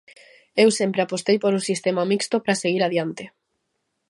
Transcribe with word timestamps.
Eu 0.63 0.69
sempre 0.79 0.99
apostei 1.03 1.37
por 1.41 1.51
un 1.57 1.63
sistema 1.69 2.03
mixto 2.11 2.35
para 2.43 2.59
seguir 2.63 2.81
adiante. 2.83 3.23